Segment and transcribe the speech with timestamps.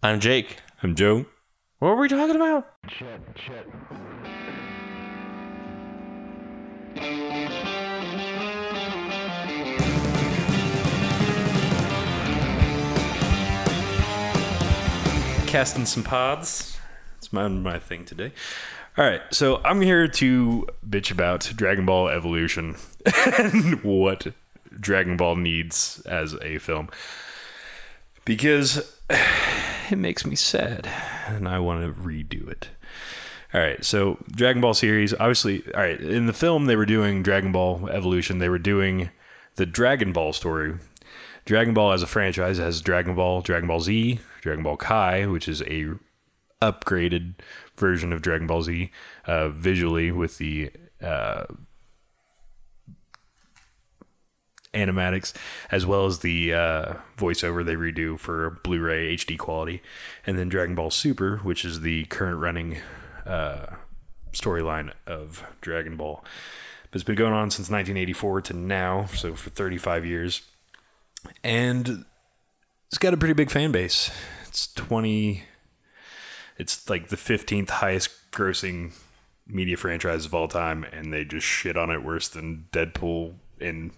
[0.00, 0.58] I'm Jake.
[0.80, 1.26] I'm Joe.
[1.80, 2.68] What were we talking about?
[15.48, 16.78] Casting some pods.
[17.16, 18.32] It's my my thing today.
[18.96, 22.76] All right, so I'm here to bitch about Dragon Ball Evolution
[23.36, 24.28] and what
[24.78, 26.88] Dragon Ball needs as a film
[28.24, 29.00] because
[29.92, 30.88] it makes me sad
[31.26, 32.70] and I want to redo it.
[33.54, 37.22] All right, so Dragon Ball series, obviously, all right, in the film they were doing
[37.22, 39.10] Dragon Ball Evolution, they were doing
[39.56, 40.74] the Dragon Ball story.
[41.46, 45.48] Dragon Ball as a franchise has Dragon Ball, Dragon Ball Z, Dragon Ball Kai, which
[45.48, 45.86] is a
[46.60, 47.34] upgraded
[47.74, 48.90] version of Dragon Ball Z
[49.26, 51.44] uh, visually with the uh,
[54.78, 55.32] animatics
[55.70, 59.82] as well as the uh, voiceover they redo for Blu-ray HD quality,
[60.26, 62.78] and then Dragon Ball Super, which is the current running
[63.26, 63.66] uh,
[64.32, 66.24] storyline of Dragon Ball.
[66.90, 70.42] But it's been going on since 1984 to now, so for 35 years,
[71.44, 72.04] and
[72.86, 74.10] it's got a pretty big fan base.
[74.46, 75.42] It's 20.
[76.56, 78.94] It's like the 15th highest grossing
[79.46, 83.92] media franchise of all time, and they just shit on it worse than Deadpool and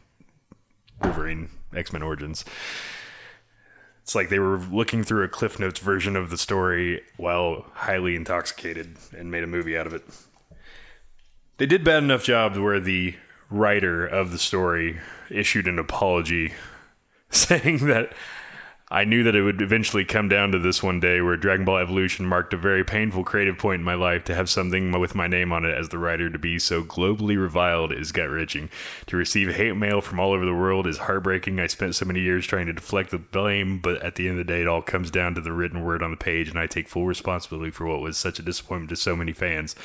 [1.02, 2.44] Wolverine X Men Origins.
[4.02, 8.16] It's like they were looking through a Cliff Notes version of the story while highly
[8.16, 10.02] intoxicated and made a movie out of it.
[11.58, 13.14] They did bad enough job where the
[13.50, 16.54] writer of the story issued an apology
[17.30, 18.12] saying that
[18.92, 21.78] I knew that it would eventually come down to this one day where Dragon Ball
[21.78, 25.28] Evolution marked a very painful creative point in my life to have something with my
[25.28, 28.68] name on it as the writer to be so globally reviled is gut wrenching.
[29.06, 31.60] To receive hate mail from all over the world is heartbreaking.
[31.60, 34.44] I spent so many years trying to deflect the blame, but at the end of
[34.44, 36.66] the day, it all comes down to the written word on the page, and I
[36.66, 39.76] take full responsibility for what was such a disappointment to so many fans.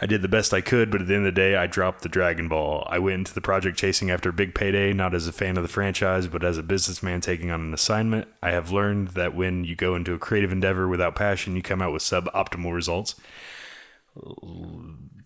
[0.00, 2.02] I did the best I could, but at the end of the day, I dropped
[2.02, 2.86] the Dragon Ball.
[2.90, 5.62] I went into the project chasing after a big payday, not as a fan of
[5.62, 8.28] the franchise, but as a businessman taking on an assignment.
[8.42, 11.80] I have learned that when you go into a creative endeavor without passion, you come
[11.80, 13.14] out with suboptimal results.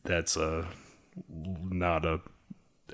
[0.05, 0.69] That's a
[1.71, 2.21] not a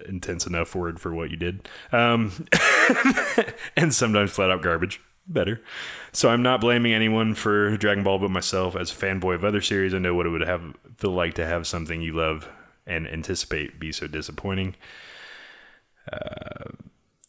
[0.06, 1.68] intense enough word for what you did.
[1.92, 2.46] Um,
[3.76, 5.00] and sometimes flat out garbage.
[5.26, 5.62] Better.
[6.12, 8.76] So I'm not blaming anyone for Dragon Ball but myself.
[8.76, 11.46] As a fanboy of other series, I know what it would have feel like to
[11.46, 12.48] have something you love
[12.86, 14.76] and anticipate be so disappointing.
[16.12, 16.72] Uh,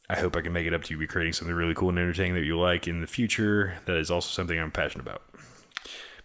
[0.09, 1.97] I hope I can make it up to you be creating something really cool and
[1.97, 3.75] entertaining that you like in the future.
[3.85, 5.23] That is also something I'm passionate about.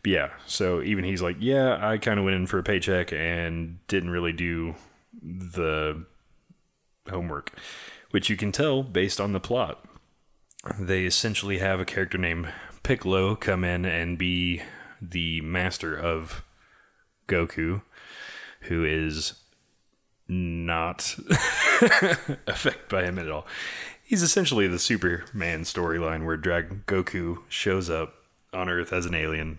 [0.02, 3.12] But yeah, so even he's like, yeah, I kind of went in for a paycheck
[3.12, 4.74] and didn't really do
[5.22, 6.04] the
[7.08, 7.52] homework,
[8.10, 9.84] which you can tell based on the plot.
[10.78, 14.62] They essentially have a character named Piccolo come in and be
[15.00, 16.44] the master of
[17.28, 17.82] Goku,
[18.62, 19.34] who is
[20.28, 21.16] not
[22.46, 23.46] affected by him at all.
[24.02, 28.14] He's essentially the Superman storyline where Drag Goku shows up
[28.52, 29.58] on Earth as an alien,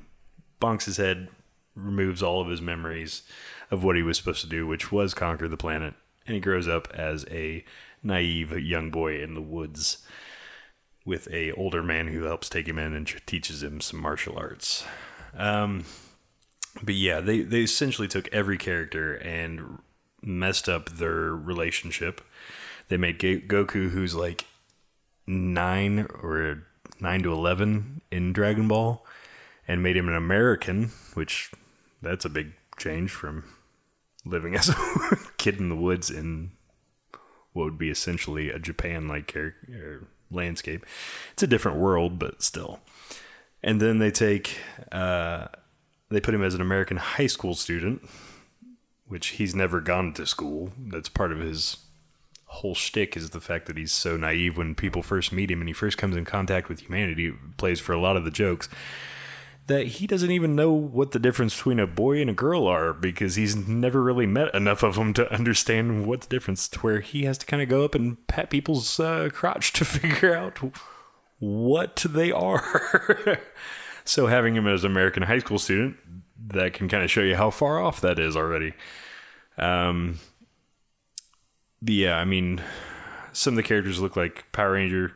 [0.62, 1.30] bonks his head,
[1.76, 3.24] removes all of his memories
[3.72, 5.96] of what he was supposed to do, which was conquer the planet,
[6.28, 7.64] and he grows up as a
[8.04, 10.06] naive young boy in the woods
[11.06, 14.84] with a older man who helps take him in and teaches him some martial arts.
[15.36, 15.86] Um,
[16.82, 19.80] but yeah, they they essentially took every character and
[20.22, 22.22] messed up their relationship.
[22.88, 24.46] They made Goku, who's like
[25.26, 26.64] nine or
[27.00, 29.06] nine to eleven in Dragon Ball,
[29.68, 31.52] and made him an American, which
[32.02, 33.44] that's a big change from
[34.26, 34.76] living as a
[35.38, 36.52] kid in the woods in
[37.54, 40.86] what would be essentially a Japan like character landscape.
[41.34, 42.80] It's a different world, but still.
[43.64, 44.58] And then they take,
[44.92, 45.48] uh,
[46.10, 48.08] they put him as an American high school student,
[49.08, 50.72] which he's never gone to school.
[50.78, 51.78] That's part of his
[52.46, 55.70] whole shtick is the fact that he's so naive when people first meet him and
[55.70, 57.34] he first comes in contact with humanity.
[57.58, 58.68] Plays for a lot of the jokes
[59.72, 62.92] that he doesn't even know what the difference between a boy and a girl are
[62.92, 67.00] because he's never really met enough of them to understand what the difference to where
[67.00, 70.60] he has to kind of go up and pat people's uh, crotch to figure out
[71.40, 73.40] what they are.
[74.04, 75.96] so having him as an American high school student,
[76.48, 78.74] that can kind of show you how far off that is already.
[79.58, 80.20] Um,
[81.82, 82.62] yeah, I mean,
[83.32, 85.14] some of the characters look like Power Ranger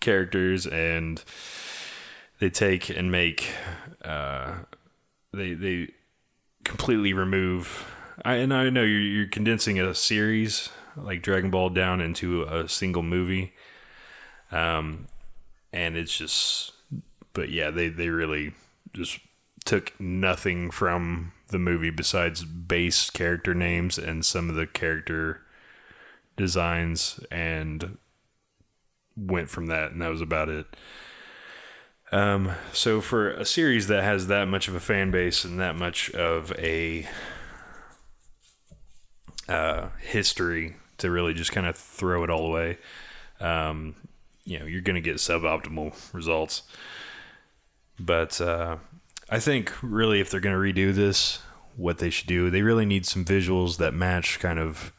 [0.00, 1.22] characters and
[2.38, 3.52] they take and make
[4.04, 4.54] uh,
[5.32, 5.88] they they
[6.64, 7.92] completely remove.
[8.24, 12.68] I, and I know you're, you're condensing a series like Dragon Ball down into a
[12.68, 13.52] single movie,
[14.50, 15.06] um,
[15.72, 16.72] and it's just
[17.32, 18.54] but yeah, they they really
[18.92, 19.20] just
[19.64, 25.42] took nothing from the movie besides base character names and some of the character
[26.36, 27.98] designs and
[29.16, 30.66] went from that and that was about it.
[32.16, 35.76] Um, so for a series that has that much of a fan base and that
[35.76, 37.06] much of a
[39.50, 42.78] uh, history to really just kind of throw it all away,
[43.38, 43.96] um,
[44.46, 46.62] you know, you're going to get suboptimal results.
[48.00, 48.76] But uh,
[49.28, 51.40] I think really, if they're going to redo this,
[51.76, 54.90] what they should do, they really need some visuals that match kind of.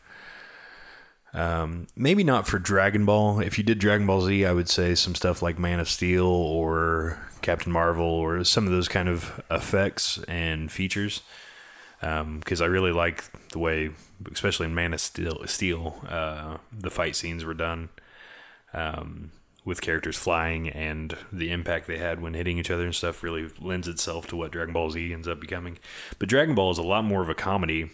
[1.33, 3.39] Um, maybe not for Dragon Ball.
[3.39, 6.25] If you did Dragon Ball Z, I would say some stuff like Man of Steel
[6.25, 11.21] or Captain Marvel or some of those kind of effects and features.
[11.99, 13.89] Because I really like the way,
[14.31, 17.89] especially in Man of Steel, Steel uh, the fight scenes were done
[18.73, 19.31] um,
[19.65, 23.49] with characters flying and the impact they had when hitting each other and stuff really
[23.59, 25.77] lends itself to what Dragon Ball Z ends up becoming.
[26.19, 27.91] But Dragon Ball is a lot more of a comedy.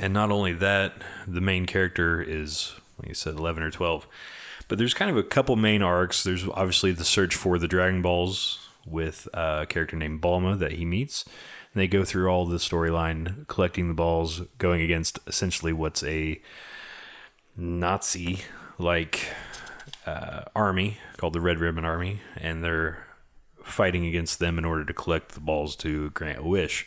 [0.00, 0.94] And not only that,
[1.26, 4.06] the main character is, like you said, 11 or 12.
[4.66, 6.24] But there's kind of a couple main arcs.
[6.24, 10.84] There's obviously the search for the Dragon Balls with a character named Bulma that he
[10.84, 11.24] meets.
[11.72, 16.40] And they go through all the storyline, collecting the balls, going against essentially what's a
[17.56, 18.40] Nazi
[18.78, 19.28] like
[20.06, 23.06] uh, army called the Red Ribbon Army, and they're
[23.62, 26.86] fighting against them in order to collect the balls to grant a wish,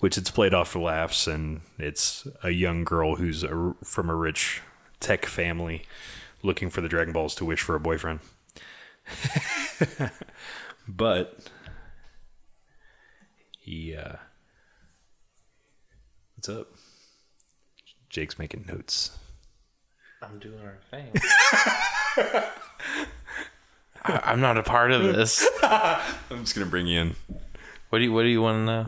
[0.00, 4.14] which it's played off for laughs, and it's a young girl who's a, from a
[4.14, 4.62] rich
[4.98, 5.84] tech family
[6.42, 8.20] looking for the Dragon Balls to wish for a boyfriend.
[10.88, 11.50] but
[13.58, 14.16] he, uh,
[16.36, 16.68] what's up?
[18.08, 19.16] Jake's making notes.
[20.22, 21.12] I'm doing our thing.
[24.02, 25.48] I, I'm not a part of this.
[25.62, 27.14] I'm just gonna bring you in.
[27.90, 28.84] What do you What do you want to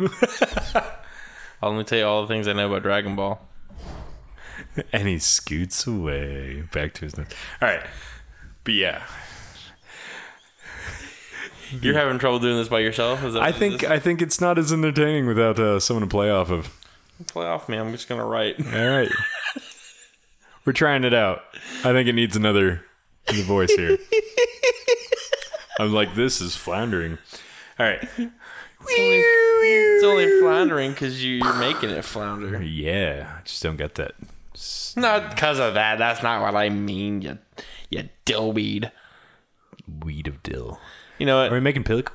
[0.81, 0.93] know?
[1.63, 3.41] I'll let me tell you all the things I know about Dragon Ball.
[4.93, 7.35] and he scoots away back to his notes.
[7.61, 7.83] All right,
[8.65, 9.03] but yeah,
[11.81, 13.25] You're having trouble doing this by yourself?
[13.25, 16.31] Is that I think I think it's not as entertaining without uh, someone to play
[16.31, 16.77] off of.
[17.29, 17.79] play off me.
[17.79, 18.57] I'm just gonna write.
[18.61, 19.11] All right,
[20.65, 21.43] we're trying it out.
[21.79, 22.85] I think it needs another
[23.31, 23.97] voice here.
[25.79, 27.19] I'm like, this is floundering.
[27.79, 28.07] All right,
[28.89, 32.61] It's only, it's only floundering because you, you're making it flounder.
[32.63, 34.13] yeah, I just don't get that.
[34.97, 35.99] Not because of that.
[35.99, 37.23] That's not what I mean.
[37.23, 37.39] You,
[37.91, 38.91] you dillweed.
[40.03, 40.79] Weed of dill.
[41.19, 41.55] You know what Are what?
[41.57, 42.11] we making pillic-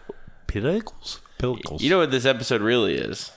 [0.48, 1.20] pillicles?
[1.40, 1.82] Pillicles.
[1.82, 3.32] You know what this episode really is.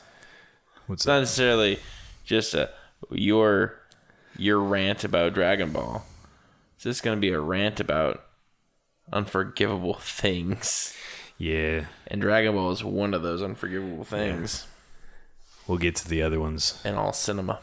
[0.87, 1.79] what's It's not necessarily
[2.25, 2.71] just a
[3.11, 3.76] your
[4.37, 6.05] your rant about Dragon Ball.
[6.76, 8.25] It's just going to be a rant about
[9.12, 10.94] unforgivable things.
[11.42, 14.66] Yeah, And Dragon Ball is one of those unforgivable things
[15.66, 16.78] we'll get to the other ones.
[16.84, 17.60] in all cinema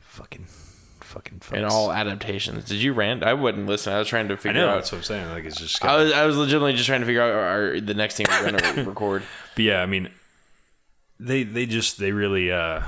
[0.00, 0.46] Fucking,
[1.00, 1.40] fucking.
[1.52, 1.70] in fucks.
[1.70, 2.64] all adaptations.
[2.64, 3.22] Did you rant?
[3.22, 3.92] I wouldn't listen.
[3.92, 4.74] I was trying to I figure know out.
[4.74, 5.28] that's what I'm saying.
[5.30, 5.84] Like it's just.
[5.84, 8.50] I was I was legitimately just trying to figure out our, the next thing we're
[8.50, 9.22] going to record.
[9.54, 10.10] But yeah, I mean,
[11.20, 12.82] they they just they really uh,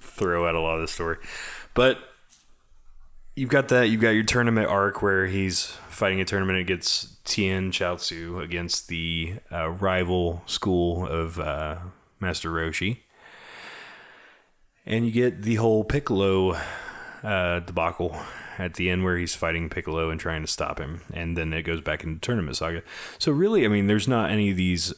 [0.00, 1.16] throw out a lot of the story,
[1.74, 1.98] but
[3.34, 3.88] you've got that.
[3.90, 9.34] You've got your tournament arc where he's fighting a tournament against Tien Chaozu against the
[9.52, 11.76] uh, rival school of uh,
[12.18, 13.02] Master Roshi,
[14.84, 16.56] and you get the whole Piccolo
[17.22, 18.16] uh, debacle
[18.58, 21.62] at the end where he's fighting Piccolo and trying to stop him, and then it
[21.62, 22.82] goes back into tournament saga.
[23.20, 24.92] So really, I mean, there's not any of these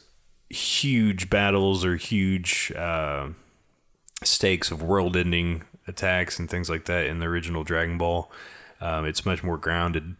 [0.49, 3.27] huge battles or huge uh,
[4.23, 8.31] stakes of world-ending attacks and things like that in the original Dragon Ball.
[8.81, 10.15] Um, it's much more grounded,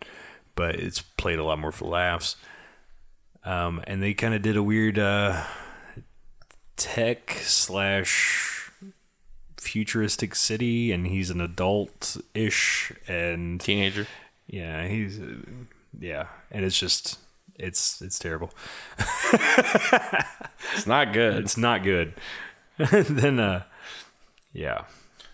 [0.55, 2.35] but it's played a lot more for laughs.
[3.43, 5.43] Um, and they kind of did a weird uh,
[6.77, 8.71] tech slash
[9.57, 14.07] futuristic city, and he's an adult-ish, and Teenager.
[14.47, 15.35] yeah, he's uh,
[15.99, 17.19] yeah, and it's just
[17.55, 18.51] it's it's terrible.
[20.73, 21.43] It's not good.
[21.43, 22.13] It's not good.
[22.77, 23.63] then uh
[24.51, 24.85] yeah.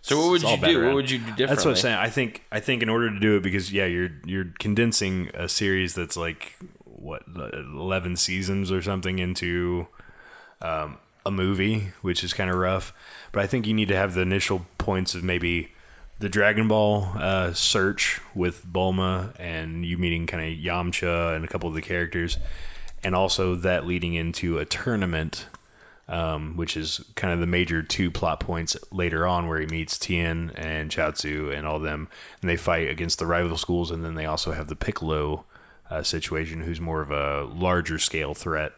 [0.02, 0.86] So what would you bad do?
[0.86, 1.48] What would you do differently?
[1.48, 1.98] That's what I'm saying.
[1.98, 5.48] I think I think in order to do it because yeah, you're you're condensing a
[5.48, 9.88] series that's like what 11 seasons or something into
[10.62, 12.94] um, a movie, which is kind of rough.
[13.32, 15.72] But I think you need to have the initial points of maybe
[16.20, 21.48] the Dragon Ball uh, search with Bulma and you meeting kind of Yamcha and a
[21.48, 22.38] couple of the characters,
[23.04, 25.48] and also that leading into a tournament
[26.12, 29.98] um, which is kind of the major two plot points later on, where he meets
[29.98, 32.10] Tien and Chaozu and all them,
[32.42, 35.46] and they fight against the rival schools, and then they also have the Piccolo
[35.90, 38.74] uh, situation, who's more of a larger scale threat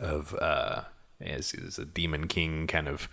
[0.00, 0.82] of uh,
[1.20, 3.08] is a demon king kind of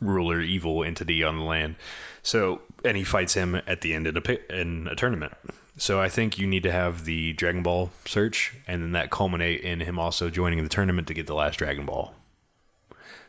[0.00, 1.76] ruler, evil entity on the land.
[2.22, 5.32] So, and he fights him at the end in a in a tournament.
[5.78, 9.62] So I think you need to have the Dragon Ball search, and then that culminate
[9.62, 12.12] in him also joining the tournament to get the last Dragon Ball.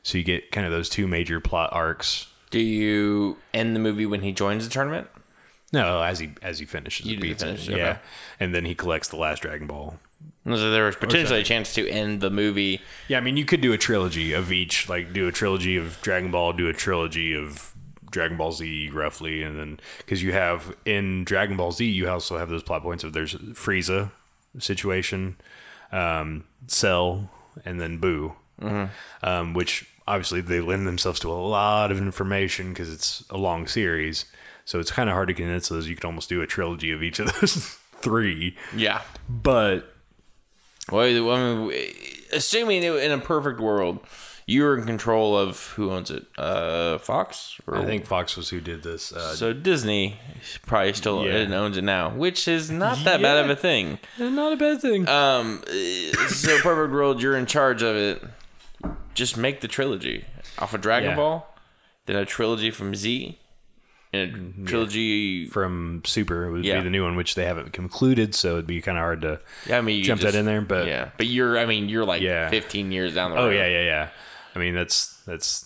[0.04, 2.28] So you get kind of those two major plot arcs.
[2.52, 5.08] Do you end the movie when he joins the tournament?
[5.72, 7.74] No, as he as he finishes, You beats finish, it.
[7.74, 7.82] okay.
[7.82, 7.98] yeah,
[8.40, 10.00] and then he collects the last Dragon Ball.
[10.46, 12.82] So there was potentially a chance to end the movie.
[13.08, 16.02] Yeah, I mean, you could do a trilogy of each, like do a trilogy of
[16.02, 17.76] Dragon Ball, do a trilogy of
[18.10, 22.40] Dragon Ball Z, roughly, and then because you have in Dragon Ball Z, you also
[22.40, 24.10] have those plot points of there's Frieza
[24.58, 25.36] situation,
[25.92, 27.30] um, Cell,
[27.64, 28.34] and then Boo,
[29.24, 33.68] um, which obviously they lend themselves to a lot of information because it's a long
[33.68, 34.26] series,
[34.66, 35.88] so it's kind of hard to condense those.
[35.88, 37.56] You could almost do a trilogy of each of those
[37.94, 39.02] three, Yeah.
[39.30, 39.94] but
[40.92, 41.94] Well, I mean,
[42.34, 44.00] assuming in a perfect world,
[44.48, 47.60] you're in control of who owns it, uh, Fox.
[47.68, 49.12] Or, I think Fox was who did this.
[49.12, 49.54] Uh, so.
[49.54, 50.18] Disney
[50.66, 51.54] probably still Yeah.
[51.56, 54.00] owns it now, which is not that bad of a thing.
[54.18, 55.08] not a bad thing.
[55.08, 55.62] Um,
[56.30, 58.24] so perfect world, you're in charge of it.
[59.14, 60.26] Just make the trilogy
[60.58, 61.16] off of Dragon Yeah.
[61.16, 61.58] Ball,
[62.06, 63.38] then a trilogy from Z,
[64.14, 65.46] and a trilogy.
[65.48, 66.78] from Super would Yeah.
[66.78, 69.40] be the new one, which they haven't concluded, so it'd be kind of hard to.
[69.68, 72.06] Yeah, I mean, Jump just- that in there, but- yeah, but you're, I mean, you're
[72.06, 72.50] like Yeah.
[72.50, 73.48] 15 years down the road.
[73.48, 74.08] Oh yeah, yeah, yeah.
[74.56, 75.66] I mean, that's that's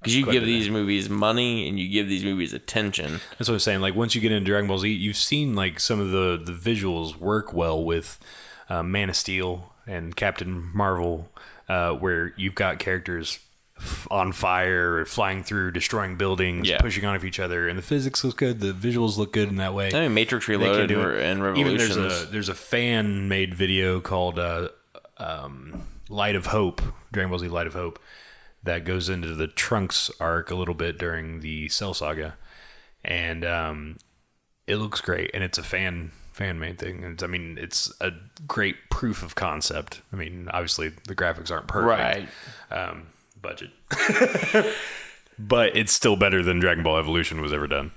[0.00, 3.20] Because you give these movies money and you give these movies attention.
[3.38, 3.80] that's what I'm saying.
[3.80, 6.52] Like once you get into Dragon Ball Z, you've seen like some of the the
[6.52, 8.18] visuals work well with
[8.68, 11.32] uh, Man of Steel and Captain Marvel,
[11.70, 13.38] uh, where you've got characters
[13.78, 16.78] f- on fire, flying through, destroying buildings, Yeah.
[16.80, 18.58] pushing on of each other, and the physics look good.
[18.60, 19.88] The visuals look good in that way.
[19.94, 21.22] I mean, Matrix They can Reloaded do and, it.
[21.22, 21.42] and Even
[21.74, 21.94] Revolutions.
[21.96, 24.68] there's a there's a fan made video called uh,
[25.18, 27.98] um, Light of Hope, Dragon Ball Z Light of Hope,
[28.62, 32.36] that goes into the Trunks arc a little bit during the Cell Saga,
[33.04, 33.96] and um,
[34.66, 37.02] it looks great, and it's a fan fan made thing.
[37.02, 38.10] It's, I mean, it's a
[38.46, 40.02] great proof of concept.
[40.12, 42.28] I mean, obviously the graphics aren't perfect,
[42.70, 42.88] right.
[42.90, 43.06] um,
[43.40, 43.70] budget,
[45.38, 47.92] but it's still better than Dragon Ball Evolution was ever done.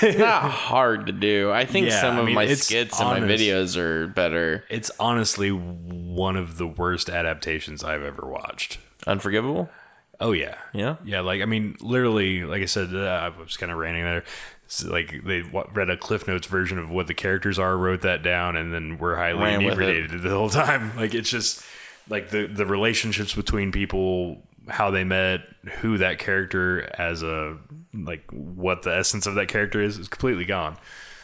[0.00, 1.50] It's not hard to do.
[1.52, 4.64] I think Yeah, some I of mean, my it's skits and my videos are better.
[4.70, 8.78] It's honestly one of the worst adaptations I've ever watched.
[9.06, 9.68] Unforgivable?
[10.20, 10.96] Oh yeah, Yeah?
[11.04, 11.20] yeah.
[11.20, 14.24] Like I mean, literally, like I said, uh, I was kind of ranting there.
[14.84, 18.56] Like they read a Cliff Notes version of what the characters are, wrote that down,
[18.56, 20.92] and then we're highly inebriated the whole time.
[20.98, 21.64] Like it's just
[22.08, 25.40] like the the relationships between people, how they met,
[25.80, 27.56] who that character as a
[27.94, 30.76] like what the essence of that character is is completely gone.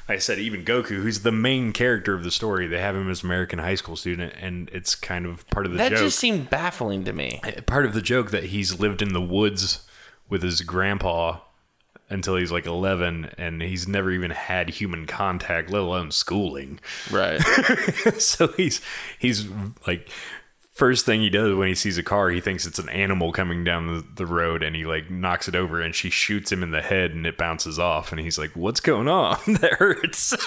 [0.08, 3.10] Like I said, even Goku, who's the main character of the story, they have him
[3.10, 5.90] as American high school student, and it's kind of part of the joke.
[5.90, 7.40] That joke just seemed baffling to me.
[7.42, 9.86] Eh, part of the joke that he's lived in the woods
[10.28, 11.38] with his grandpa
[12.10, 16.78] until he's like 11 and he's never even had human contact let alone schooling.
[17.10, 17.40] Right.
[18.18, 18.80] so he's
[19.18, 19.46] he's
[19.86, 20.08] like
[20.72, 23.62] first thing he does when he sees a car he thinks it's an animal coming
[23.62, 26.72] down the, the road and he like knocks it over and she shoots him in
[26.72, 29.38] the head and it bounces off and he's like what's going on?
[29.60, 30.34] That hurts.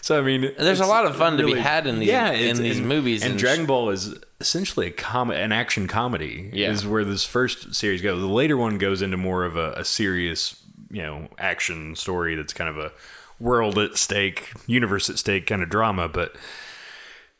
[0.00, 2.62] So i mean There's a lot of fun to be had in these- it's- in
[2.62, 4.14] these movies and, and dragon ball is
[4.44, 6.70] essentially a com- an action comedy Yeah.
[6.70, 9.84] is where this first series goes the later one goes into more of a, a
[9.84, 12.92] serious you know action story that's kind of a
[13.40, 16.36] world at stake universe at stake kind of drama but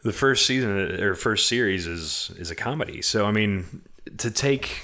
[0.02, 0.70] the first season
[1.02, 3.00] or first series is is a comedy.
[3.00, 3.80] So I mean,
[4.18, 4.82] to take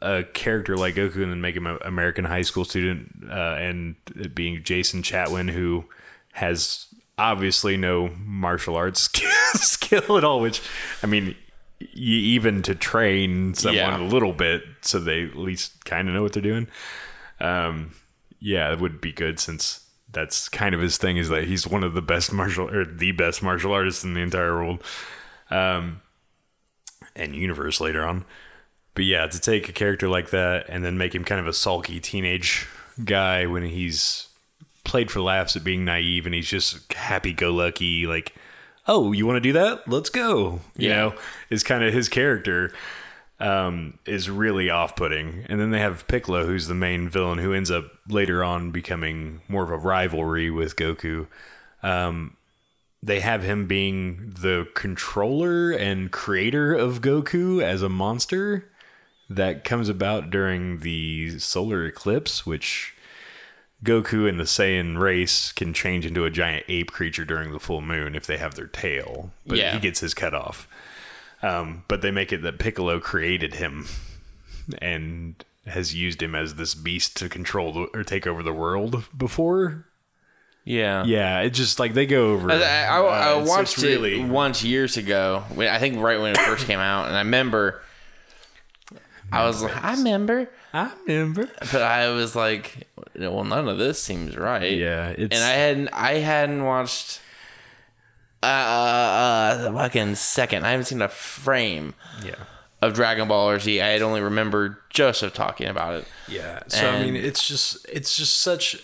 [0.00, 3.94] a character like Goku and then make him an American high school student, uh, and
[4.16, 5.84] it being Jason Chatwin, who
[6.32, 6.86] has
[7.18, 9.08] obviously no martial arts
[9.54, 10.40] skill, at all.
[10.40, 10.62] Which
[11.02, 11.34] I mean,
[11.80, 14.00] you, even to train someone Yeah.
[14.00, 16.68] a little bit, so they at least kind of know what they're doing.
[17.40, 17.94] Um,
[18.40, 21.82] yeah, it would be good since that's kind of his thing is that he's one
[21.82, 24.82] of the best martial or the best martial artists in the entire world,
[25.50, 26.02] um,
[27.16, 28.24] and universe later on.
[28.94, 31.52] But yeah, to take a character like that and then make him kind of a
[31.52, 32.66] sulky teenage
[33.04, 34.28] guy when he's
[34.92, 38.34] played for laughs at being naive and he's just happy-go-lucky, like,
[38.86, 39.88] oh, you want to do that?
[39.88, 40.60] Let's go.
[40.76, 40.96] You Yeah.
[40.96, 41.14] know,
[41.48, 42.70] is kind of his character
[43.40, 45.46] um, is really off-putting.
[45.48, 49.40] And then they have Piccolo, who's the main villain, who ends up later on becoming
[49.48, 51.26] more of a rivalry with Goku.
[51.82, 52.36] Um,
[53.02, 58.70] they have him being the controller and creator of Goku as a monster
[59.30, 62.91] that comes about during the solar eclipse, which
[63.84, 67.80] Goku and the Saiyan race can change into a giant ape creature during the full
[67.80, 69.74] moon if they have their tail, but Yeah.
[69.74, 70.68] he gets his cut off.
[71.42, 73.86] Um, but they make it that Piccolo created him
[74.80, 79.04] and has used him as this beast to control the, or take over the world
[79.16, 79.86] before.
[80.64, 81.02] Yeah.
[81.04, 82.52] Yeah, it just like they go over.
[82.52, 85.42] I, I, I uh, it's- watched it's really it once years ago.
[85.58, 87.82] I think right when it first came out, and I remember.
[89.32, 91.48] I was like, I remember, I remember.
[91.58, 94.76] but I was like, well, none of this seems right.
[94.76, 97.20] Yeah, it's and I hadn't, I hadn't watched
[98.42, 100.66] uh, uh, the fucking second.
[100.66, 102.34] I haven't seen a frame yeah.
[102.80, 103.80] of Dragon Ball Z.
[103.80, 106.06] I had only remembered Joseph talking about it.
[106.28, 106.60] Yeah.
[106.68, 108.74] So I mean, it's just it's just such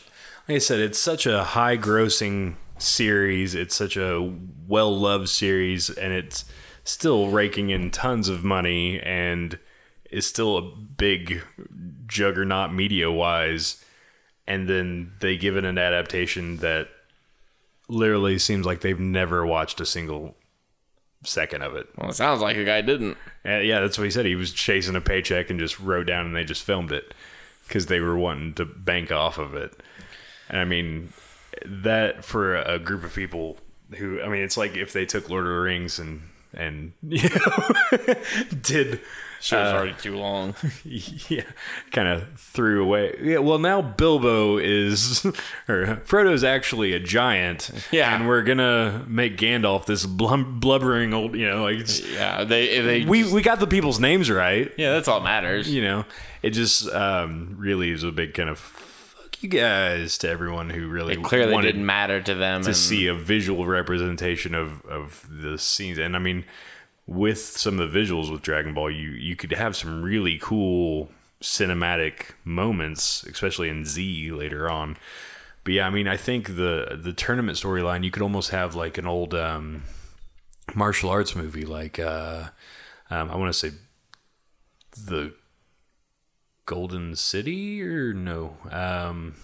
[0.49, 3.55] like I said, it's such a high grossing series.
[3.55, 4.33] It's such a
[4.67, 6.47] well loved series, and it's
[6.85, 9.59] still raking in tons of money and
[10.11, 11.43] is still a big
[12.07, 13.85] juggernaut media wise.
[14.47, 16.89] And then they give it an adaptation that
[17.89, 20.37] literally seems like they've never watched a single
[21.25, 21.89] second of it.
[21.97, 23.19] Well, it sounds like a guy didn't.
[23.45, 24.27] Uh, yeah, that's what he said.
[24.27, 27.13] He was chasing a paycheck and just wrote down and they just filmed it
[27.67, 29.75] because they were wanting to bank off of it.
[30.49, 31.13] And I mean,
[31.65, 33.59] that for a group of people
[33.97, 36.23] who, I mean, it's like if they took Lord of the Rings and,
[36.55, 38.15] and, you know,
[38.63, 39.01] did,
[39.41, 40.55] Show's already too long.
[40.85, 41.45] yeah,
[41.93, 43.17] kind of threw away.
[43.21, 45.25] Yeah, well, now Bilbo is,
[45.69, 47.71] or Frodo's actually a giant.
[47.93, 48.15] Yeah.
[48.15, 53.05] And we're to make Gandalf this blum, blubbering old, you know, like, yeah, they they
[53.05, 54.73] we, we got the people's names right.
[54.77, 55.73] yeah, that's all that matters.
[55.73, 56.05] you know,
[56.43, 58.59] it just um, really is a big kind of
[59.43, 62.63] you guys to everyone who really It clearly didn't matter to them.
[62.63, 65.99] to and- see a visual representation of of the scenes.
[65.99, 66.45] And I mean,
[67.07, 71.11] with some of the visuals with Dragon Ball, you you could have some really cool
[71.41, 74.97] cinematic moments, especially in Z later on.
[75.65, 78.99] But yeah, I mean, I think the the tournament storyline you could almost have like
[78.99, 79.85] an old um,
[80.75, 82.49] martial arts movie, like uh,
[83.11, 83.77] um, I want to say
[85.07, 85.33] the
[86.69, 89.35] Golden City or no, um,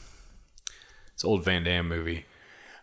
[1.15, 2.27] it's an old Van Damme movie,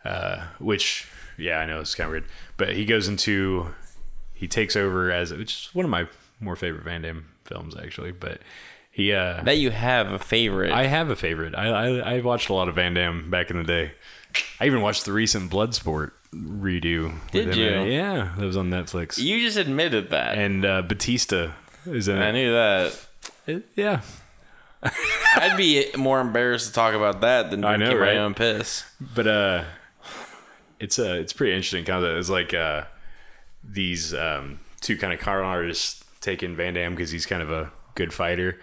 [0.04, 2.26] uh, which yeah, I know it's kind of weird,
[2.58, 3.68] but he goes into
[4.34, 6.08] he takes over as which is one of my
[6.40, 8.40] more favorite Van Damme films actually, but
[8.90, 10.72] he uh that you have a favorite.
[10.72, 11.54] I have a favorite.
[11.56, 13.92] I, I I watched a lot of Van Damme back in the day.
[14.60, 17.14] I even watched the recent Bloodsport redo.
[17.32, 17.66] Did you?
[17.68, 17.92] it.
[17.92, 19.20] Yeah, that was on Netflix.
[19.20, 20.36] you just admitted that.
[20.38, 21.52] And uh, Batista
[21.86, 22.34] is in I it.
[22.34, 23.00] knew that.
[23.46, 24.02] It- Yeah,
[25.42, 28.18] I'd be more embarrassed to talk about that than I know, drinking my right?
[28.18, 28.84] own piss.
[29.00, 29.64] but uh,
[30.80, 32.18] it's uh, it's pretty interesting concept.
[32.18, 32.84] It's like uh,
[33.64, 37.72] these um, two kind of con artists taking Van Damme because he's kind of a
[37.96, 38.58] good fighter,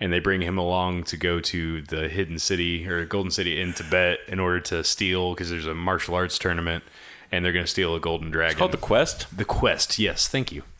[0.00, 3.72] and they bring him along to go to the hidden city or golden city in
[3.72, 6.82] Tibet in order to steal because there's a martial arts tournament,
[7.30, 8.58] and they're going to steal a golden dragon.
[8.58, 9.26] Called the quest.
[9.36, 10.62] The quest, yes, thank you.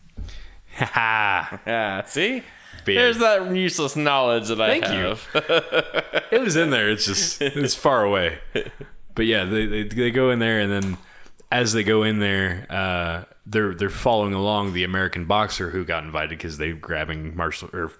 [0.74, 2.04] Ha Yeah.
[2.06, 2.42] See,
[2.84, 2.96] Big.
[2.96, 5.04] there's that useless knowledge that I Thank you.
[5.10, 6.22] have.
[6.32, 6.88] It was in there.
[6.90, 8.38] It's just it's far away.
[9.14, 10.96] But yeah, they, they they go in there, and then
[11.50, 16.04] as they go in there, uh, they're they're following along the American boxer who got
[16.04, 17.92] invited because they're grabbing martial or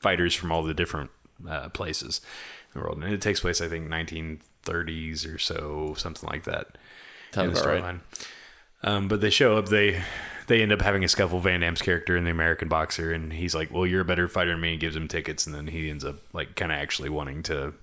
[0.00, 1.10] fighters from all the different
[1.46, 2.22] uh, places
[2.74, 6.78] in the world, and it takes place I think 1930s or so, something like that.
[7.28, 8.00] in Sounds the about right.
[8.82, 9.66] Um, but they show up.
[9.68, 10.02] They
[10.46, 11.40] they end up having a scuffle.
[11.40, 14.52] Van Damme's character in the American boxer, and he's like, "Well, you're a better fighter
[14.52, 17.08] than me." And gives him tickets, and then he ends up like kind of actually
[17.08, 17.74] wanting to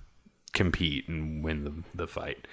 [0.52, 2.46] compete and win the the fight.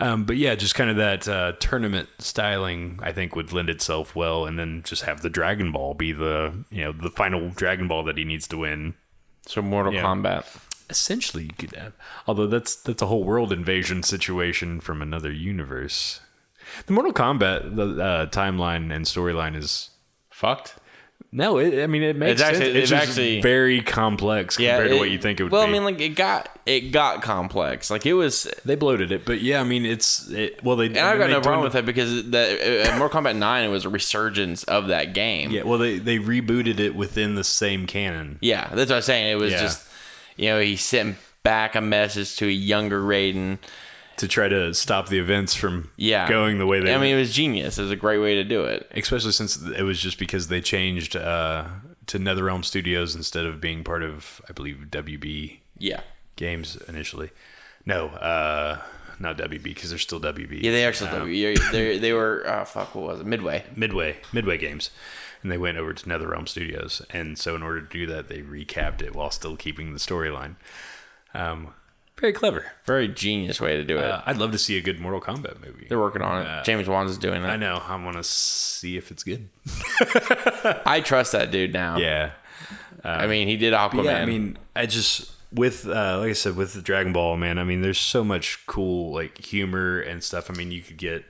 [0.00, 4.14] Um, but yeah, just kind of that uh, tournament styling, I think, would lend itself
[4.14, 7.88] well, and then just have the Dragon Ball be the you know the final Dragon
[7.88, 8.94] Ball that he needs to win.
[9.46, 10.02] So Mortal Yeah.
[10.02, 10.44] Kombat.
[10.90, 11.92] Essentially, you could have,
[12.26, 16.20] although that's that's a whole world invasion situation from another universe.
[16.86, 19.90] The Mortal Kombat the uh, timeline and storyline is
[20.30, 20.76] Fucked.
[21.32, 21.58] no.
[21.58, 22.68] It, I mean, it makes It's actually- sense.
[22.76, 25.52] it's It's, just actually- very complex compared to what you think it would be.
[25.52, 25.70] well, be.
[25.70, 27.90] I mean, like it got it got complex.
[27.90, 30.98] Like it was, they bloated it, but yeah, I mean, it's it, well, they and
[30.98, 33.88] I've got no problem with that because the uh, Mortal Kombat Nine it was a
[33.88, 35.50] resurgence of that game.
[35.50, 38.38] Yeah, well, they they rebooted it within the same canon.
[38.40, 39.32] Yeah, that's what I'm saying.
[39.32, 39.60] It was Yeah.
[39.60, 39.86] just,
[40.36, 43.58] you know, he sent back a message to a younger Raiden.
[44.18, 46.94] To try to stop the events from Yeah, going the way they.
[46.94, 47.78] I mean, it was genius.
[47.78, 48.90] It was a great way to do it.
[48.94, 51.64] especially since it was just because they changed uh,
[52.06, 56.00] to NetherRealm Studios instead of being part of, I believe, WB Yeah,
[56.36, 57.30] Games initially.
[57.86, 58.80] No, uh,
[59.18, 60.62] not WB because they're still WB.
[60.62, 60.70] yeah.
[60.70, 62.94] They are actually they they were uh, fuck.
[62.94, 63.26] What was it?
[63.26, 63.64] Midway.
[63.74, 64.90] Midway Midway Games,
[65.42, 67.02] and they went over to NetherRealm Studios.
[67.10, 70.56] And so, in order to do that, they recapped it while still keeping the storyline.
[71.34, 71.74] Um,
[72.20, 72.66] Very clever.
[72.84, 74.04] Very genius way to do it.
[74.04, 75.86] Uh, I'd love to see a good Mortal Kombat movie.
[75.88, 76.64] They're working on it.
[76.64, 77.46] James Wan's doing it.
[77.46, 77.80] I know.
[77.86, 79.48] I want to see if it's good.
[80.84, 81.96] I trust that dude now.
[81.98, 82.32] Yeah.
[83.04, 84.04] I mean, he did Aquaman.
[84.04, 87.58] Yeah, I mean, I just with uh, like I said with the Dragon Ball, man.
[87.58, 90.50] I mean, there's so much cool like humor and stuff.
[90.50, 91.24] I mean, you could get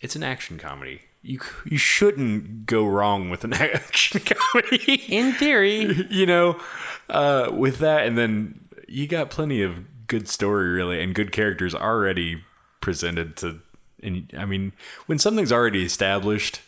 [0.00, 1.02] it's an action comedy.
[1.22, 4.94] You you shouldn't go wrong with an action comedy.
[5.08, 6.60] in theory, you know,
[7.08, 11.74] uh, with that, and then you got plenty of good story really and good characters
[11.74, 12.44] already
[12.80, 13.60] presented to.
[14.02, 14.72] And I mean,
[15.06, 16.60] when something's already established,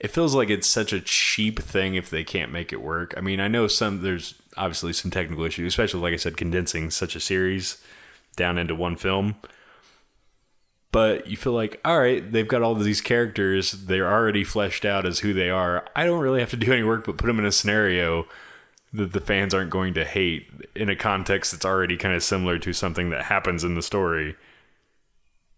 [0.00, 3.14] it feels like it's such a cheap thing if they can't make it work.
[3.16, 6.90] I mean, I know some there's obviously some technical issues, especially like I said, condensing
[6.90, 7.82] such a series
[8.36, 9.36] down into one film.
[10.92, 13.72] But you feel like, all right, they've got all these characters.
[13.72, 15.84] They're already fleshed out as who they are.
[15.96, 18.26] I don't really have to do any work but put them in a scenario
[18.94, 22.58] that the fans aren't going to hate in a context that's already kind of similar
[22.60, 24.36] to something that happens in the story.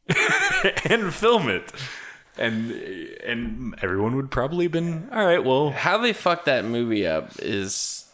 [0.85, 1.73] and film it.
[2.39, 2.71] And
[3.27, 5.43] and everyone would probably been all right.
[5.43, 8.05] Well, how they fucked that movie up is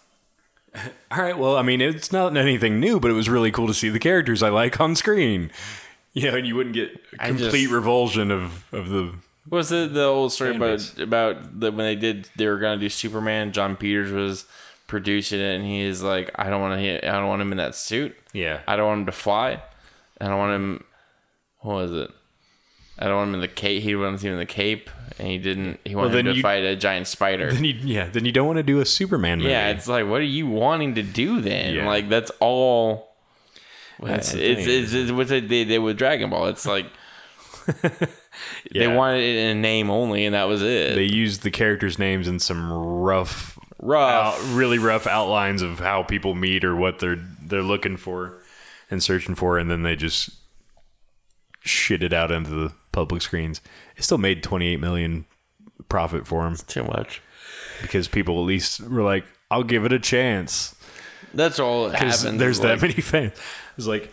[1.11, 1.37] all right.
[1.37, 3.99] Well, I mean, it's not anything new, but it was really cool to see the
[3.99, 5.51] characters I like on screen.
[6.13, 9.15] You know, and you wouldn't get complete just- revulsion of of the
[9.49, 12.89] was it the old story about about the, when they did they were gonna do
[12.89, 13.53] Superman.
[13.53, 14.45] Jon Peters was
[14.93, 17.09] producing it, and he is like, I don't want to.
[17.09, 18.15] I don't want him in that suit.
[18.33, 18.61] yeah.
[18.69, 19.61] I don't want him to fly.
[20.21, 20.85] I don't want him.
[21.61, 22.11] What was it?
[22.99, 23.83] I don't want him in the cape.
[23.83, 25.81] He wanted him in the cape, and he didn't.
[25.85, 27.51] He wanted Well, him to you- fight a giant spider.
[27.53, 28.09] Then you yeah.
[28.09, 29.51] Then you don't want to do a Superman movie.
[29.51, 31.75] Yeah, it's like, what are you wanting to do then?
[31.75, 31.87] Yeah.
[31.89, 33.09] Like that's all.
[34.01, 36.49] That's it's, it's, it's, it's what they they did with Dragon Ball.
[36.49, 36.87] It's like
[38.73, 38.87] Yeah.
[38.89, 40.95] they wanted it in a name only, and that was it.
[40.95, 44.39] they used the characters' names in some rough, Rough.
[44.39, 48.39] out, really rough outlines of how people meet or what they're they're looking for
[48.91, 50.31] and searching for, and then they just
[51.65, 53.61] shit it out into the public screens.
[53.97, 55.25] It still made twenty eight million
[55.89, 57.21] profit for them Too much.
[57.83, 60.75] because people at least were like, "I'll give it a chance."
[61.35, 63.33] That's all Because there's like, that many fans.
[63.77, 64.13] It's like,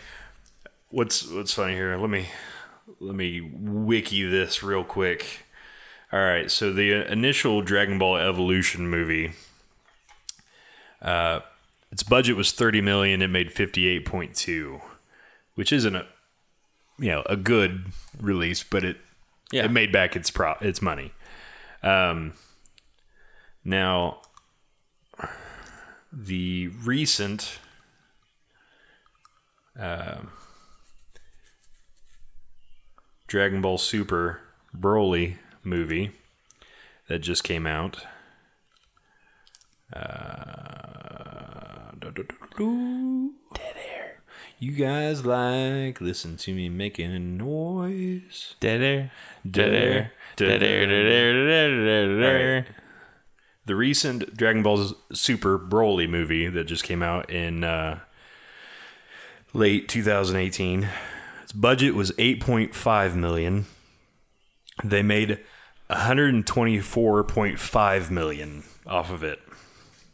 [0.88, 1.96] what's what's funny here?
[1.96, 2.28] Let me
[2.98, 5.44] let me wiki this real quick.
[6.12, 9.32] All right, so the initial Dragon Ball Evolution movie,
[11.02, 11.40] uh,
[11.92, 13.22] its budget was thirty million.
[13.22, 14.80] It made fifty eight point two,
[15.54, 16.06] which isn't a
[16.98, 17.86] you know a good
[18.20, 18.98] release, but it
[19.52, 19.64] Yeah.
[19.64, 21.12] it made back its pro its money.
[21.82, 22.34] Um,
[23.64, 24.18] now
[26.12, 27.58] the recent
[29.78, 30.30] um
[33.26, 34.40] Dragon Ball Super
[34.76, 36.10] Broly movie
[37.08, 38.04] that just came out.
[39.92, 44.22] Uh, Dead air.
[44.58, 48.56] You guys like listen to me making noise.
[48.60, 49.12] Dead air.
[49.48, 50.12] Dead air.
[50.36, 50.86] Dead air.
[50.86, 51.46] Dead air.
[51.46, 52.18] Dead air.
[52.18, 52.66] Dead air.
[53.66, 58.00] The recent Dragon Ball Super Broly movie that just came out in uh,
[59.52, 60.88] late 2018.
[61.42, 63.66] Its budget was 8.5 million.
[64.82, 65.38] They made
[65.90, 69.52] 124.5 million off of it in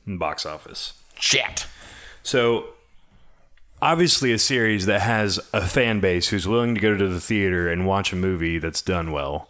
[0.06, 0.94] box office.
[1.18, 1.66] Shit.
[2.22, 2.66] So,
[3.82, 7.68] obviously, a series that has a fan base who's willing to go to the theater
[7.68, 9.48] and watch a movie that's done well.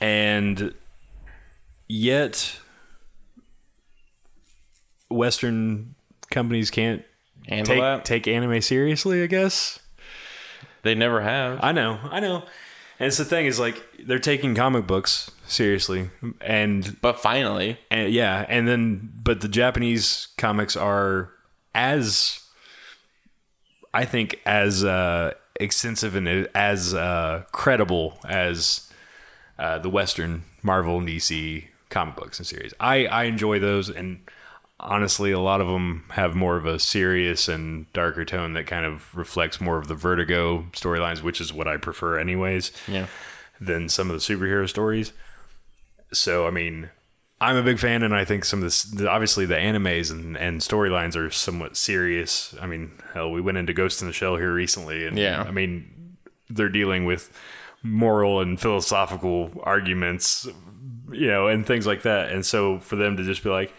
[0.00, 0.74] And
[1.88, 2.58] yet,
[5.10, 5.94] Western
[6.30, 7.02] companies can't
[7.46, 8.04] Handle take, that.
[8.04, 9.78] take anime seriously, I guess.
[10.82, 11.58] They never have.
[11.62, 12.44] I know, I know.
[12.98, 16.10] And it's the thing is, like, they're taking comic books seriously.
[16.40, 21.30] And But finally, and yeah, and then but the Japanese comics are
[21.74, 22.40] as
[23.92, 28.90] I think as uh, extensive and as uh, credible as
[29.58, 32.72] uh, the Western Marvel and DC comic books and series.
[32.80, 34.20] I I enjoy those, and
[34.78, 38.86] honestly, a lot of them have more of a serious and darker tone that kind
[38.86, 43.06] of reflects more of the Vertigo storylines, which is what I prefer, anyways yeah.
[43.60, 45.12] than some of the superhero stories.
[46.12, 46.90] So, I mean,
[47.40, 50.36] I'm a big fan, and I think some of this, the- obviously, the animes and,
[50.36, 52.54] and storylines are somewhat serious.
[52.60, 55.42] I mean, hell, we went into Ghost in the Shell here recently, and Yeah.
[55.46, 56.16] I mean,
[56.48, 57.30] they're dealing with
[57.82, 60.46] moral and philosophical arguments,
[61.12, 62.30] you know, and things like that.
[62.30, 63.72] And so, for them to just be like,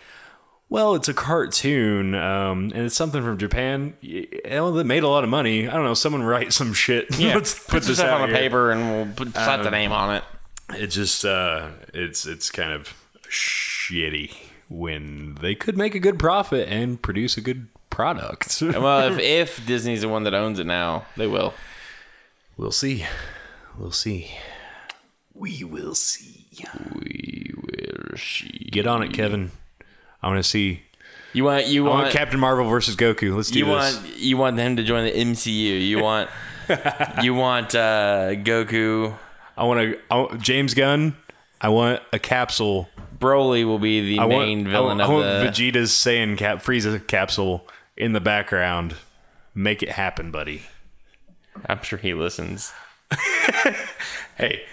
[0.70, 3.94] well, it's a cartoon, um, and it's something from Japan.
[4.02, 5.68] y- Well, that made a lot of money.
[5.68, 5.94] I don't know.
[5.94, 7.08] Someone write some shit.
[7.20, 7.36] Yeah.
[7.36, 8.36] Let's put, put this stuff on the here.
[8.48, 10.24] paper and we'll put, slap the name on it.
[10.76, 12.94] It just uh it's it's kind of
[13.30, 14.34] shitty
[14.70, 18.62] when they could make a good profit and produce a good product.
[18.62, 21.54] well, if if Disney's the one that owns it now, they will.
[22.58, 23.06] we'll see.
[23.78, 24.32] We'll see.
[25.34, 26.48] We will see.
[26.94, 28.70] We will see.
[28.72, 29.52] Get on it, Kevin.
[30.22, 30.84] I want to see.
[31.34, 33.36] You want you I want want Captain Marvel versus Goku.
[33.36, 33.96] Let's do you this.
[33.96, 35.88] want you want them to join the MCU.
[35.88, 36.30] You want
[37.24, 39.16] you want uh, Goku.
[39.58, 41.16] I want to James Gunn.
[41.60, 42.90] I want a capsule.
[43.20, 45.24] Broly will be the I want, main I villain want, I want
[45.56, 45.64] the.
[45.64, 48.96] Vegeta's saying Cap Frieza capsule in the background.
[49.54, 50.64] Make it happen, buddy.
[51.68, 52.72] I'm sure he listens.
[54.38, 54.64] Hey,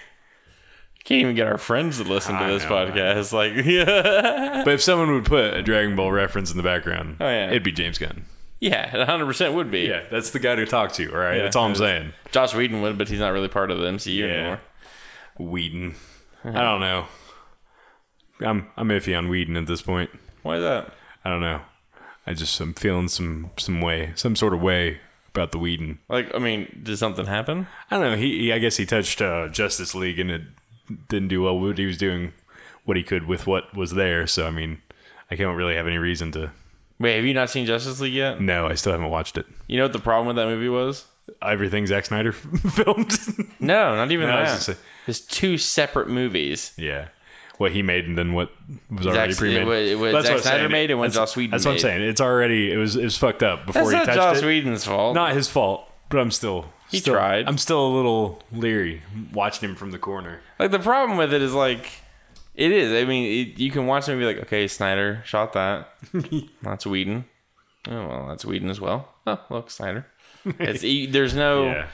[1.03, 3.33] Can't even get our friends to listen to I this know, podcast.
[3.33, 7.27] Like, yeah, but if someone would put a Dragon Ball reference in the background, Oh,
[7.27, 7.47] yeah.
[7.49, 8.25] it'd be James Gunn.
[8.59, 9.81] yeah, 100 percent would be.
[9.81, 11.11] Yeah, that's the guy to talk to.
[11.11, 11.43] All right, Yeah.
[11.43, 12.13] that's all I'm saying.
[12.31, 14.25] Joss Whedon would, but he's not really part of the MCU Yeah.
[14.33, 14.59] anymore.
[15.39, 15.95] Whedon.
[16.43, 17.05] I don't know.
[18.41, 20.09] I'm I'm iffy on Whedon at this point.
[20.43, 20.93] Why is that?
[21.25, 21.61] I don't know.
[22.25, 24.99] I just I'm feeling some some way, some sort of way
[25.29, 25.99] about the Whedon.
[26.09, 27.67] Like, I mean, did something happen?
[27.89, 28.17] I don't know.
[28.17, 30.41] He, he I guess he touched uh, Justice League and it
[31.07, 31.59] didn't do well.
[31.59, 32.33] But he was doing
[32.85, 34.27] what he could with what was there.
[34.27, 34.81] So I mean,
[35.29, 36.51] I can't really have any reason to.
[36.99, 38.41] Wait, have you not seen Justice League yet?
[38.41, 39.45] No, I still haven't watched it.
[39.67, 41.05] You know what the problem with that movie was?
[41.41, 43.17] Everything Zack Snyder filmed.
[43.59, 44.75] No, not even No, I
[45.09, 46.71] was two separate movies.
[46.77, 47.07] yeah,
[47.57, 48.51] what he made and then what
[48.89, 49.65] was already Zack- pre-made.
[49.65, 51.81] what- what That's Zack I'm Snyder made and what Joss Whedon That's what I'm made.
[51.81, 52.01] saying.
[52.03, 54.45] It's already it was it was fucked up before That's he not touched Joss it.
[54.45, 55.13] Whedon's fault.
[55.15, 56.65] Not his fault, but I'm still.
[56.89, 57.47] He still- tried.
[57.47, 60.39] I'm still a little leery watching him from the corner.
[60.57, 61.87] Like the problem with it is like,
[62.55, 62.91] it is.
[62.93, 65.89] I mean, it, you can watch the movie like, okay, Snyder shot that.
[66.63, 67.25] that's Whedon.
[67.87, 69.07] Oh well, that's Whedon as well.
[69.27, 70.05] Oh look, Snyder.
[70.59, 71.65] It's there's no.
[71.65, 71.87] Yeah.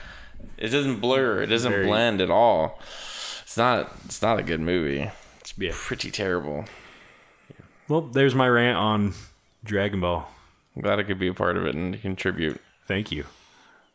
[0.58, 1.42] It doesn't blur.
[1.42, 2.78] It doesn't Very- blend at all.
[3.56, 3.90] It's not.
[4.04, 5.10] It's not a good movie.
[5.40, 5.72] It's Yeah.
[5.74, 6.66] pretty terrible.
[7.88, 9.14] Well, there's my rant on
[9.64, 10.30] Dragon Ball.
[10.76, 12.60] I'm glad I could be a part of it and contribute.
[12.86, 13.24] Thank you.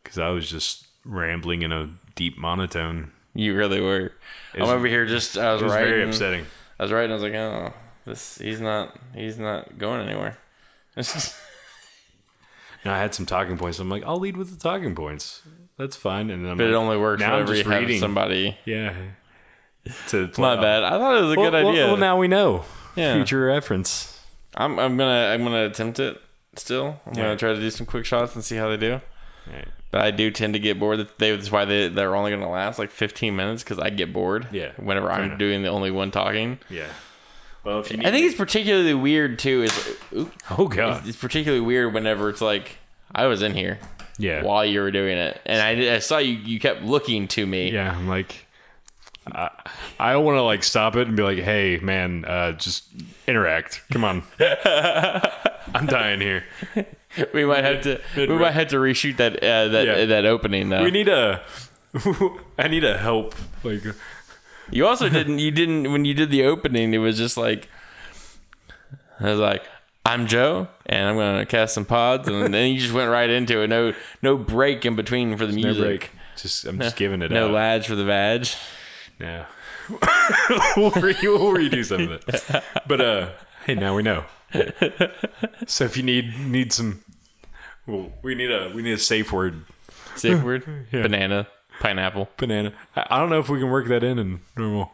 [0.01, 3.11] Because I was just rambling in a deep monotone.
[3.35, 4.13] You really were.
[4.55, 5.37] I'm over here just.
[5.37, 5.89] I was, It was writing.
[5.91, 6.45] very upsetting.
[6.79, 7.11] I was writing.
[7.11, 7.71] I was like, oh,
[8.05, 8.39] this.
[8.39, 8.97] He's not.
[9.13, 10.39] He's not going anywhere.
[12.83, 13.77] Now I had some talking points.
[13.77, 15.43] I'm like, I'll lead with the talking points.
[15.77, 16.31] That's fine.
[16.31, 17.99] And then I'm But it only works now I'm whenever you just have reading.
[17.99, 18.57] somebody.
[18.65, 18.95] Yeah.
[20.09, 20.83] To My bad.
[20.83, 21.87] I thought it was a Well, good idea.
[21.87, 22.65] Well, now we know.
[22.95, 23.15] Yeah.
[23.15, 24.19] Future reference.
[24.55, 26.21] I'm I'm gonna I'm gonna attempt it
[26.55, 26.99] still.
[27.07, 27.23] I'm Yeah.
[27.23, 29.01] gonna try to do some quick shots and see how they do.
[29.51, 29.67] Right.
[29.89, 31.07] But I do tend to get bored.
[31.17, 34.47] That's why they they're only gonna last like 15 minutes because I get bored.
[34.51, 35.39] Yeah, Whenever I'm enough.
[35.39, 36.59] doing the only one talking.
[36.69, 36.87] Yeah.
[37.63, 39.63] Well, if you need I think it's particularly weird too.
[39.63, 39.97] Is
[40.51, 41.07] Oh god.
[41.07, 42.77] it's particularly weird whenever it's like
[43.15, 43.79] I was in here
[44.17, 44.43] Yeah.
[44.43, 46.33] while you were doing it, and I, I saw you.
[46.33, 47.71] You kept looking to me.
[47.71, 48.45] Yeah, I'm like,
[49.31, 49.49] I,
[49.99, 52.85] I don't want to like stop it and be like, hey, man, uh, just
[53.27, 53.81] interact.
[53.91, 54.23] Come on.
[54.39, 56.43] I'm dying here.
[57.33, 58.01] We might have to.
[58.15, 58.39] We mid-rip.
[58.41, 60.05] might have to reshoot that uh, that Yeah.
[60.05, 60.83] that opening though.
[60.83, 61.41] We need a.
[62.57, 63.35] I need a help.
[63.63, 63.83] Like,
[64.71, 65.39] You also didn't.
[65.39, 66.93] You didn't when you did the opening.
[66.93, 67.67] It was just like
[69.19, 69.63] I was like,
[70.05, 73.61] "I'm Joe, and I'm gonna cast some pods," and then you just went right into
[73.61, 73.67] it.
[73.67, 75.83] No, no break in between for the no music.
[75.83, 76.09] break.
[76.37, 77.53] Just I'm just giving it No out.
[77.53, 78.47] lads for the vag.
[79.21, 79.45] No.
[80.77, 82.63] we'll, re- we'll redo some of it.
[82.87, 83.29] But uh,
[83.65, 84.25] hey, now we know.
[85.67, 87.03] So if you need need some,
[87.87, 89.63] well, we need a we need a safe word.
[90.15, 91.47] Safe word: banana,
[91.79, 92.29] pineapple.
[92.37, 92.73] Banana.
[92.95, 94.91] I, I don't know if we can work that in in normal.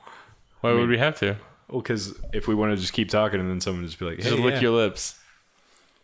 [0.61, 1.37] Why would we have to?
[1.69, 4.17] Well, because if we want to just keep talking and then someone just be like,
[4.17, 4.61] hey, Just lick yeah.
[4.61, 5.19] your lips.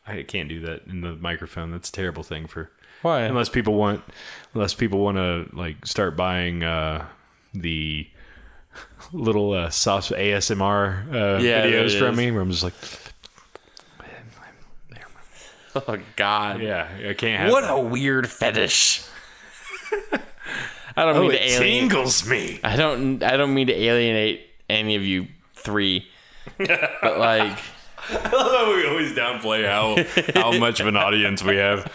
[0.06, 1.72] I can't do that in the microphone.
[1.72, 2.70] That's a terrible thing for
[3.02, 3.22] Why?
[3.22, 4.04] unless people want
[4.54, 7.06] unless people want to like start buying uh
[7.54, 8.10] the
[9.12, 12.74] little uh, soft ASMR uh, Yeah, videos from me where I'm just like,
[15.76, 16.62] oh God!
[16.62, 17.52] yeah, I can't have.
[17.52, 19.04] What a weird fetish.
[20.96, 21.80] I don't Oh, mean to alienate.
[21.90, 22.60] tingles me.
[22.64, 23.24] I don't.
[23.24, 26.08] I don't mean to alienate any of you three,
[26.58, 27.58] but like.
[28.10, 29.96] I love how we always downplay how
[30.42, 31.90] how much of an audience we have.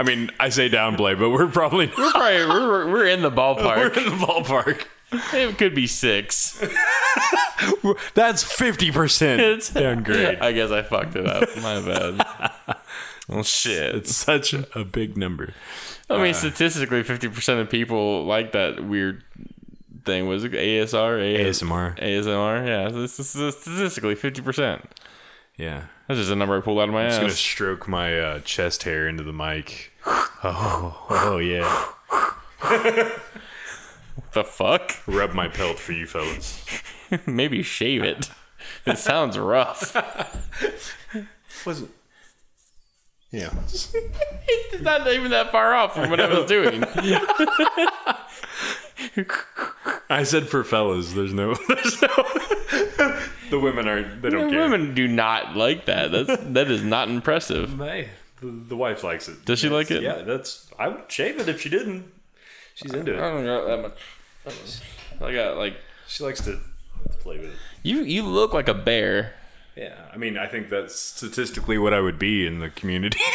[0.00, 1.96] I mean, I say downplay, but we're probably not.
[1.96, 3.76] We're probably we're, we're in the ballpark.
[3.76, 4.86] We're in the ballpark.
[5.12, 6.62] It could be six.
[8.14, 10.38] That's fifty percent It's downgrade.
[10.40, 11.48] I guess I fucked it up.
[11.62, 12.76] My bad.
[13.28, 13.94] Well, shit.
[13.94, 15.54] It's such a big number.
[16.08, 19.22] I mean, statistically, fifty percent of people like that weird
[20.04, 20.26] thing.
[20.26, 21.38] Was it ASR?
[21.48, 21.96] AS- ASMR.
[22.00, 22.66] ASMR.
[22.66, 24.82] Yeah, this is statistically fifty percent.
[25.56, 25.84] Yeah.
[26.08, 27.18] That's just a number I pulled out of my ass.
[27.18, 27.38] I'm just gonna ass.
[27.38, 29.92] stroke my uh, chest hair into the mic.
[30.42, 31.68] Oh, oh yeah.
[34.32, 34.96] The fuck?
[35.06, 36.64] Rub my pelt for you fellas.
[37.26, 38.30] Maybe shave it.
[38.86, 39.94] It sounds rough.
[41.66, 41.90] Wasn't
[43.30, 43.50] Yeah.
[44.72, 46.84] It's not even that far off from what I was doing.
[50.08, 51.12] I said for fellas.
[51.12, 51.54] There's no.
[51.54, 52.08] There's no.
[53.50, 54.22] the women aren't.
[54.22, 54.60] They don't care.
[54.62, 56.10] Women do not like that.
[56.12, 57.78] That's that is not impressive.
[57.78, 58.08] Hey,
[58.40, 59.44] the, the wife likes it.
[59.44, 60.02] Does she like it?
[60.02, 60.68] Yeah, that's.
[60.78, 62.10] I would shave it if she didn't.
[62.82, 63.20] She's into it.
[63.20, 64.80] I don't got that much.
[65.20, 65.76] I got like
[66.08, 66.58] She likes to
[67.20, 67.56] play with it.
[67.82, 68.02] you.
[68.02, 69.34] You look like a bear.
[69.76, 73.18] Yeah, I mean, I think that's statistically what I would be in the community.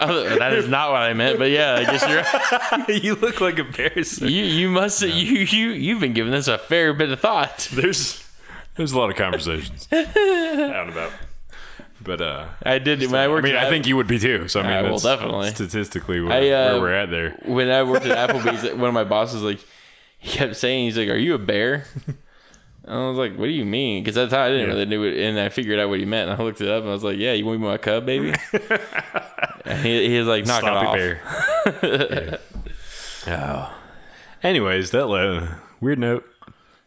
[0.00, 2.96] Oh, that is not what I meant, but yeah, I guess you're.
[3.02, 4.02] you look like a bear.
[4.04, 7.68] so- You you must you you you've been giving this a fair bit of thought.
[7.72, 8.24] There's
[8.76, 11.12] there's a lot of conversations out and about.
[12.06, 13.44] But uh, I did when I worked.
[13.44, 14.46] I mean, at, I think you would be too.
[14.48, 15.50] So I mean, well, definitely.
[15.50, 17.30] statistically where, I, uh, where we're at there.
[17.44, 19.58] when I worked at Applebee's, one of my bosses like
[20.18, 21.84] he kept saying he's like, "Are you a bear?"
[22.88, 24.74] And I was like, "What do you mean?" Because that's how I didn't Yeah.
[24.74, 26.30] really know it, and I figured out what he meant.
[26.30, 28.06] And I looked it up, and I was like, "Yeah, you want me my cub,
[28.06, 28.32] baby?"
[29.64, 31.18] and he, he was like, "Knock Sloppy it
[31.66, 32.38] off." bear.
[33.26, 33.42] Yeah.
[33.68, 33.74] Oh.
[34.44, 36.24] Anyways, that le- weird note.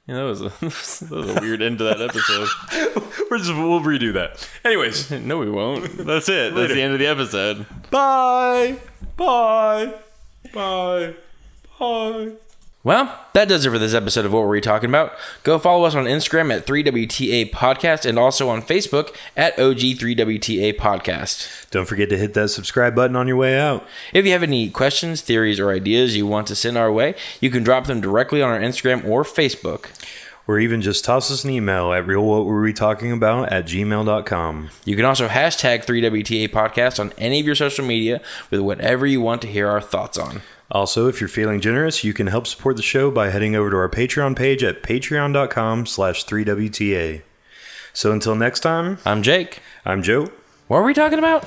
[0.10, 2.48] Yeah, that was a that was a weird end to that episode.
[3.30, 4.50] We're just, we'll redo that.
[4.66, 5.98] Anyways, no, we won't.
[5.98, 6.56] That's it.
[6.56, 7.68] That's the end of the episode.
[7.92, 8.80] bye,
[9.16, 9.94] bye,
[10.52, 11.14] bye,
[11.78, 12.32] bye.
[12.90, 15.14] Well, that does it for this episode of What Were We Talking About?
[15.44, 21.70] Go follow us on Instagram at 3WTA Podcast and also on Facebook at OG3WTA Podcast.
[21.70, 23.86] Don't forget to hit that subscribe button on your way out.
[24.12, 27.52] If you have any questions, theories, or ideas you want to send our way, you
[27.52, 29.92] can drop them directly on our Instagram or Facebook.
[30.48, 33.66] Or even just toss us an email at real what were we talking about at
[33.66, 34.70] gmail.com.
[34.84, 39.22] You can also hashtag 3WTA Podcast on any of your social media with whatever you
[39.22, 40.42] want to hear our thoughts on.
[40.72, 43.76] Also, if you're feeling generous, you can help support the show by heading over to
[43.78, 47.24] our Patreon page at patreon.com slash 3WTA.
[47.94, 49.62] So until next time, I'm Jake.
[49.84, 50.28] I'm Joe.
[50.68, 51.46] What are we talking about?